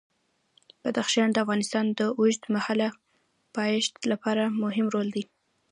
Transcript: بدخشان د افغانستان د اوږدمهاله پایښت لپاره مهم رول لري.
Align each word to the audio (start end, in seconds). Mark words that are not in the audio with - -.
بدخشان 0.81 1.27
د 1.31 1.37
افغانستان 1.43 1.85
د 1.99 2.01
اوږدمهاله 2.19 2.89
پایښت 3.55 3.95
لپاره 4.11 4.43
مهم 4.63 4.85
رول 4.93 5.07
لري. 5.13 5.23